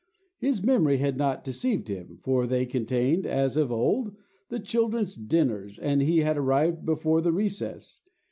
[0.39, 4.15] His memory had not deceived him, for they contained, as of old,
[4.49, 8.01] the children's dinners, and he had arrived before the recess.